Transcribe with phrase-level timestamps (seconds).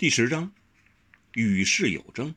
[0.00, 0.50] 第十章，
[1.34, 2.34] 与世有争。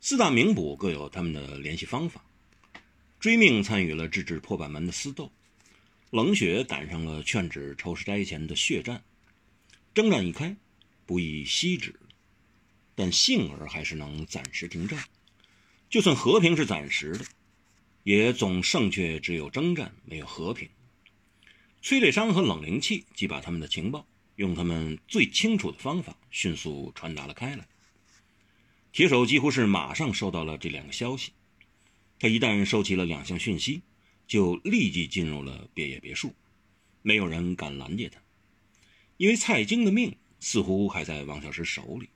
[0.00, 2.24] 四大名捕各有他们的联系方法。
[3.20, 5.30] 追命参与了制止破板门的私斗，
[6.08, 9.04] 冷血赶上了劝止仇视斋前的血战。
[9.92, 10.56] 征战一开，
[11.04, 11.94] 不易息止，
[12.94, 15.04] 但幸而还是能暂时停战。
[15.90, 17.26] 就算和平是暂时的，
[18.04, 20.66] 也总胜却只有征战没有和平。
[21.82, 24.08] 催泪伤和冷灵气即把他们的情报。
[24.36, 27.66] 用他们最清楚的方法迅速传达了开来。
[28.92, 31.32] 铁手几乎是马上收到了这两个消息。
[32.18, 33.82] 他一旦收齐了两项讯息，
[34.26, 36.34] 就立即进入了别野别墅。
[37.02, 38.18] 没有人敢拦截他，
[39.18, 42.08] 因为蔡京的命似乎还在王小石手里。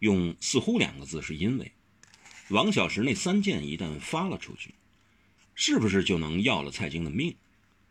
[0.00, 1.72] 用“似乎”两个字，是因为
[2.50, 4.74] 王小石那三箭一旦发了出去，
[5.54, 7.34] 是不是就能要了蔡京的命？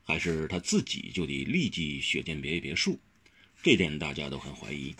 [0.03, 2.97] 还是他自己就得立即血溅别野别墅？
[3.61, 4.95] 这点大家都很怀疑。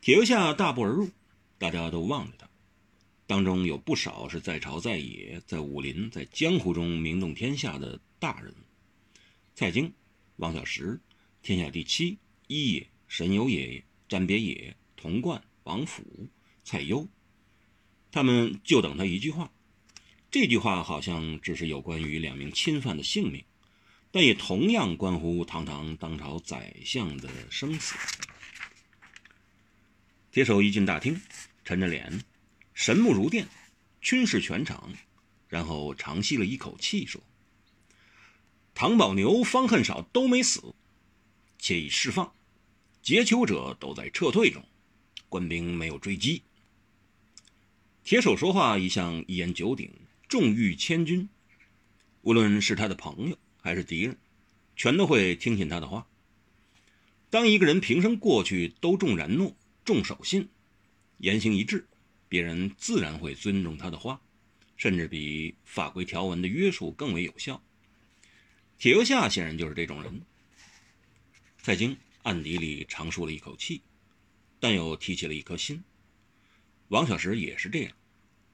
[0.00, 1.10] 铁油下大步而入，
[1.58, 2.48] 大家都望着他，
[3.26, 8.52] 当中有不少是在朝在野、在武林、在江湖中名动天下的大人：
[9.54, 9.92] 蔡京、
[10.36, 11.00] 王小石、
[11.42, 12.18] 天下第七
[12.48, 16.28] 一野神游爷爷、詹别野、童贯、王府、
[16.64, 17.08] 蔡攸。
[18.10, 19.52] 他们就等他一句话。
[20.30, 23.44] 这句话好像只是有关于两名亲犯的性命。
[24.12, 27.96] 但也同样关乎堂堂当朝宰相的生死。
[30.30, 31.18] 铁手一进大厅，
[31.64, 32.22] 沉着脸，
[32.74, 33.48] 神目如电，
[34.02, 34.92] 军视全场，
[35.48, 37.22] 然后长吸了一口气，说
[38.74, 40.74] ：“唐宝牛、方恨少都没死，
[41.58, 42.34] 且已释放，
[43.02, 44.62] 劫囚者都在撤退中，
[45.30, 46.42] 官兵没有追击。”
[48.04, 49.90] 铁手说话一向一言九鼎，
[50.28, 51.28] 重欲千钧，
[52.20, 53.38] 无论是他的朋友。
[53.62, 54.18] 还是敌人，
[54.76, 56.06] 全都会听信他的话。
[57.30, 60.50] 当一个人平生过去都重然诺、重守信、
[61.16, 61.86] 言行一致，
[62.28, 64.20] 别人自然会尊重他的话，
[64.76, 67.62] 甚至比法规条文的约束更为有效。
[68.76, 70.20] 铁油下显然就是这种人。
[71.62, 73.80] 蔡京暗地里长舒了一口气，
[74.58, 75.82] 但又提起了一颗心。
[76.88, 77.92] 王小石也是这样，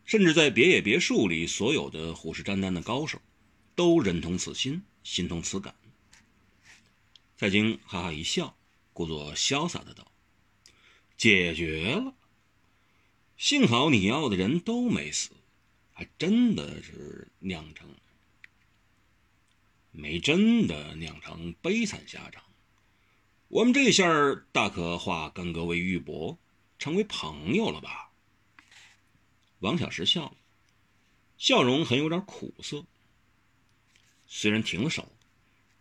[0.05, 3.21] 甚至在别野别墅里，所有的虎视眈眈的高手，
[3.79, 4.83] 都认同此心。
[5.05, 5.73] 心同此感，
[7.37, 8.57] 蔡京哈哈一笑，
[8.93, 10.11] 故作潇洒的道
[11.17, 12.13] ：“解决了。
[13.37, 15.31] 幸好你要的人都没死，
[15.93, 17.89] 还真的是酿成，
[19.93, 22.43] 没真的酿成悲惨下场。
[23.47, 24.05] 我们这下
[24.51, 26.37] 大可化干戈为玉帛，
[26.81, 28.11] 成为朋友了吧？”
[29.61, 30.37] 王小石笑了，
[31.39, 32.85] 笑容很有点苦涩。
[34.31, 35.11] 虽然停了手，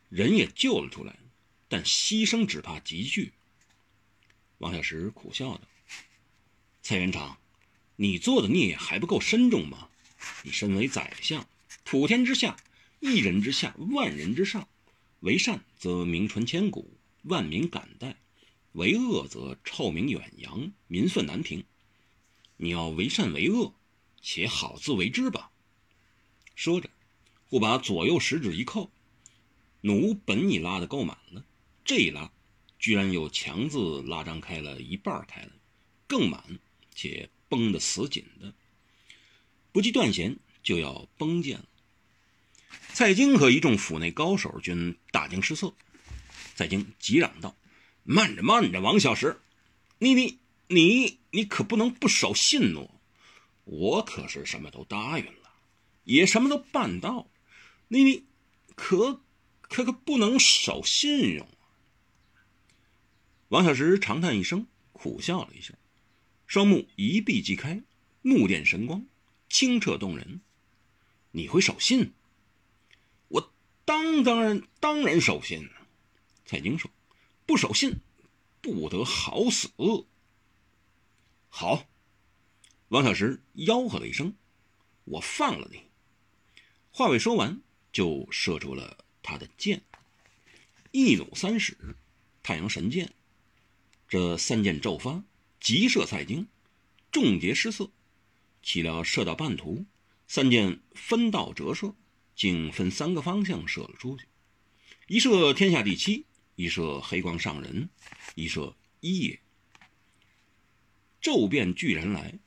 [0.10, 1.18] 人也救了出来，
[1.68, 3.34] 但牺牲只怕急剧。
[4.60, 5.62] 王小石苦笑道
[6.82, 7.38] ：“蔡元长，
[7.98, 9.90] 你做的孽还不够深重吗？
[10.44, 11.46] 你身为宰相，
[11.84, 12.58] 普天之下，
[13.02, 14.68] 一人之下，万人之上，
[15.20, 18.16] 为善则名传千古，万民感戴；
[18.72, 21.66] 为恶则臭名远扬，民愤难平。
[22.56, 23.74] 你要为善为恶，
[24.22, 25.52] 且好自为之吧。”
[26.56, 26.90] 说着。
[27.50, 28.92] 故把左右食指一扣，
[29.82, 31.46] 弩本已拉得够满了，
[31.86, 32.32] 这一拉，
[32.78, 35.52] 居然又强自拉张开了一半开了，
[36.08, 36.60] 更满
[36.94, 38.54] 且绷得死紧的，
[39.72, 41.66] 不计断弦就要崩剑了。
[42.94, 45.74] 蔡京和一众府内高手均大惊失色。
[46.56, 47.56] 蔡京急嚷道
[48.04, 49.40] ：“慢着，慢着，王小石，
[50.00, 53.00] 你你你你可不能不守信诺！
[53.64, 55.52] 我可是什么都答应了，
[56.04, 57.30] 也什么都办到。”
[57.90, 58.26] 你你
[58.76, 59.22] 可
[59.62, 61.72] 可可不能守信用啊！
[63.50, 65.74] 王小石长叹一声，苦笑了一下，
[66.46, 67.82] 双目一闭即开，
[68.22, 69.06] 目电神光，
[69.50, 70.42] 清澈动人。
[71.32, 72.14] 你会守信？
[73.30, 73.54] 我
[73.86, 75.70] 当当然当然守信。
[76.46, 76.90] 蔡京说
[77.46, 77.98] ：“不守信，
[78.62, 79.70] 不得好死。”
[81.50, 81.88] 好，
[82.90, 84.34] 王小石吆喝了一声
[85.06, 85.84] ：“我放了你。”
[86.92, 87.62] 话未说完。
[87.98, 89.82] 就射出了他的箭，
[90.92, 91.76] 一弩三矢，
[92.44, 93.12] 太阳神箭。
[94.08, 95.24] 这三箭骤发，
[95.60, 96.46] 急射蔡京，
[97.12, 97.90] 重节失色。
[98.62, 99.84] 岂料射到半途，
[100.28, 101.96] 三箭分道折射，
[102.36, 104.28] 竟分三个方向射了出去：
[105.08, 107.90] 一射天下第七，一射黑光上人，
[108.36, 109.40] 一射一也。
[111.20, 112.38] 骤变巨人来，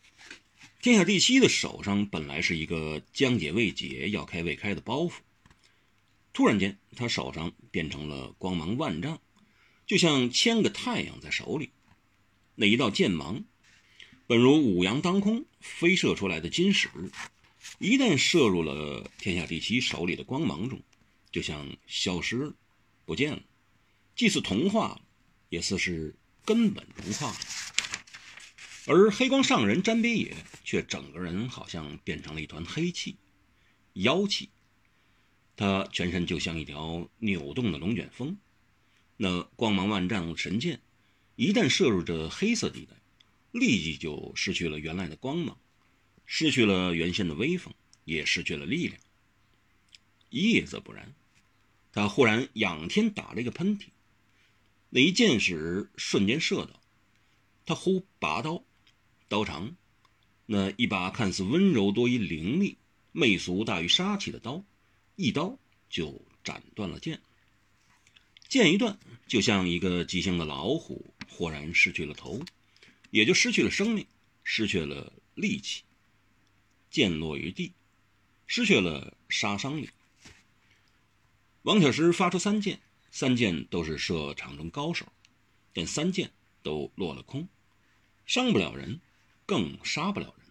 [0.81, 5.15] 天下第七的手上本来是一个将解未解、要开未开的包袱。
[6.33, 9.21] 突然间，他手上变成了光芒万丈，
[9.87, 11.71] 就像千个太阳在手里。
[12.55, 13.45] 那一道剑芒，
[14.27, 16.89] 本如五阳当空飞射出来的金矢，
[17.79, 20.81] 一旦射入了天下第七手里的光芒中，
[21.33, 22.55] 就像消失了，
[23.05, 23.43] 不见了，
[24.15, 25.01] 既似同化，
[25.49, 27.35] 也似是根本融化。
[28.87, 33.17] 而黑光上人詹别野却整个人好像变成了一团黑气、
[33.95, 34.49] 妖气，
[35.61, 38.39] 他全身就像一条扭动的龙卷风，
[39.19, 40.81] 那光芒万丈的神剑。
[41.37, 42.97] 一旦射入这黑色地带，
[43.53, 45.59] 立即就失去了原来的光芒，
[46.25, 47.75] 失去了原先的威风，
[48.07, 48.99] 也失去了力量。
[50.31, 51.15] 夜则不然，
[51.93, 53.89] 他忽然仰天打了一个喷嚏，
[54.89, 56.81] 那一箭矢瞬间射到，
[57.67, 58.65] 他忽拔刀，
[59.29, 59.77] 刀长，
[60.47, 62.79] 那一把看似温柔多于凌厉、
[63.13, 64.65] 媚俗大于杀气的刀，
[65.21, 65.59] 一刀
[65.91, 67.21] 就斩断了剑。
[68.49, 71.15] 剑一断，就像一个急性的老虎。
[71.29, 72.43] 豁然失去了头，
[73.11, 74.07] 也就失去了生命，
[74.45, 75.85] 失去了力气。
[76.91, 77.73] 剑落于地，
[78.47, 79.89] 失去了杀伤力。
[81.63, 82.81] 王小石发出三箭，
[83.11, 85.07] 三箭都是射场中高手，
[85.73, 86.31] 但三箭
[86.63, 87.49] 都落了空，
[88.27, 89.01] 伤不了人，
[89.47, 90.47] 更杀不了人。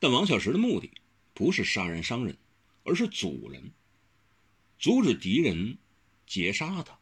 [0.00, 0.90] 但王小石的目的
[1.34, 2.36] 不是杀人伤人，
[2.84, 3.70] 而是阻人，
[4.80, 5.76] 阻止敌人
[6.26, 6.98] 截杀他。